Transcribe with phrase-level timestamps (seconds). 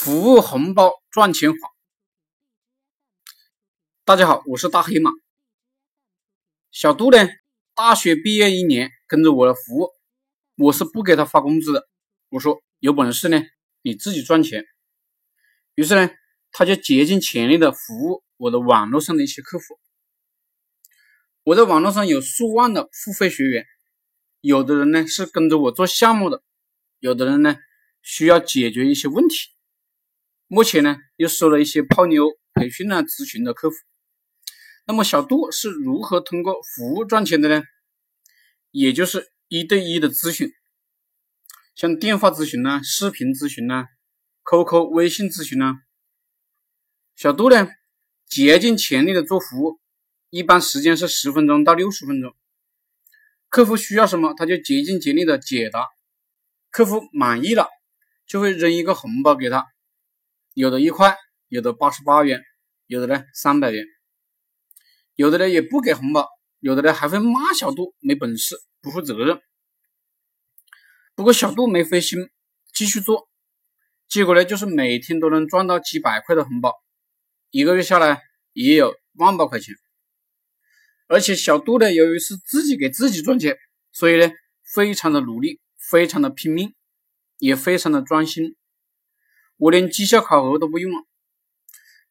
[0.00, 1.58] 服务红包赚钱法。
[4.04, 5.10] 大家好，我是大黑马。
[6.70, 7.28] 小杜呢，
[7.74, 9.90] 大学毕业一年，跟着我来服务，
[10.54, 11.88] 我是不给他发工资的。
[12.28, 13.42] 我说有本事呢，
[13.82, 14.64] 你自己赚钱。
[15.74, 16.12] 于是呢，
[16.52, 19.64] 他就竭尽全力的服务我的网络上的一些客户。
[21.42, 23.66] 我在网络上有数万的付费学员，
[24.42, 26.44] 有的人呢是跟着我做项目的，
[27.00, 27.56] 有的人呢
[28.00, 29.57] 需要解决一些问题。
[30.50, 33.76] 目前呢，又收了一些泡妞培训啊、咨询的客户。
[34.86, 37.62] 那么小杜是如何通过服务赚钱的呢？
[38.70, 40.50] 也就是一对一的咨询，
[41.74, 43.84] 像电话咨询呐、视频咨询呐、
[44.42, 45.74] QQ、微信咨询呐。
[47.14, 47.68] 小杜呢，
[48.26, 49.78] 竭尽全力的做服务，
[50.30, 52.34] 一般时间是十分钟到六十分钟。
[53.50, 55.86] 客户需要什么，他就竭尽全力的解答。
[56.70, 57.68] 客户满意了，
[58.26, 59.66] 就会扔一个红包给他。
[60.58, 62.42] 有的一块，有的八十八元，
[62.88, 63.84] 有的呢三百元，
[65.14, 66.26] 有的呢也不给红包，
[66.58, 69.40] 有的呢还会骂小杜没本事、不负责任。
[71.14, 72.28] 不过小杜没灰心，
[72.74, 73.28] 继续做，
[74.08, 76.74] 结果呢就是每天都能赚到几百块的红包，
[77.50, 78.20] 一个月下来
[78.52, 79.76] 也有万把块钱。
[81.06, 83.56] 而且小杜呢，由于是自己给自己赚钱，
[83.92, 84.28] 所以呢
[84.74, 86.74] 非常的努力，非常的拼命，
[87.38, 88.56] 也非常的专心。
[89.58, 91.04] 我连绩效考核都不用了。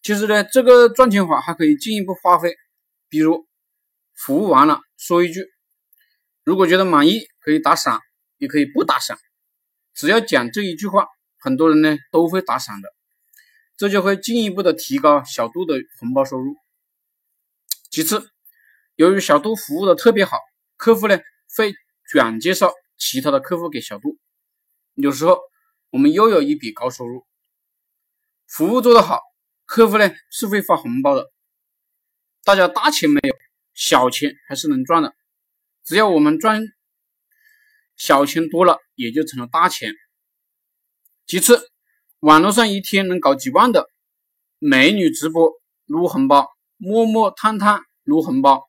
[0.04, 2.56] 其实呢，这个赚钱法还可以进一步发挥，
[3.10, 3.48] 比如
[4.14, 5.46] 服务完了说一句，
[6.44, 8.02] 如果觉得满意，可以打赏，
[8.38, 9.18] 也可以不打赏，
[9.94, 11.08] 只要讲这一句话，
[11.40, 12.90] 很多人呢都会打赏的，
[13.76, 16.56] 这就会进一步的提高小杜的红包收入。
[17.90, 18.30] 其次，
[18.96, 20.38] 由于小杜服务的特别好，
[20.78, 21.20] 客户呢
[21.56, 21.74] 会
[22.06, 24.18] 转介绍其他的客户给小杜，
[24.96, 25.40] 有时候
[25.90, 27.27] 我们又有一笔高收入。
[28.48, 29.20] 服务做得好，
[29.66, 31.30] 客户呢是会发红包的。
[32.44, 33.36] 大家大钱没有，
[33.74, 35.14] 小钱还是能赚的。
[35.84, 36.64] 只要我们赚
[37.98, 39.94] 小钱多了，也就成了大钱。
[41.26, 41.70] 其次，
[42.20, 43.90] 网络上一天能搞几万的
[44.60, 45.52] 美女直播
[45.86, 46.48] 撸红包，
[46.78, 48.64] 陌陌、探探撸红包，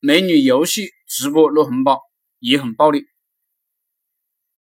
[0.00, 2.00] 美女游戏直播撸红包
[2.38, 3.06] 也很暴利。